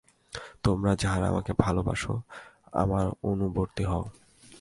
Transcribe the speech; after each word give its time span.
তোমরা 0.63 0.91
যাহারা 0.95 1.27
আমাকে 1.27 1.51
ভালোবাস, 1.59 2.01
আমার 2.73 3.05
অনুবর্তী 3.23 3.83
হও। 3.83 4.05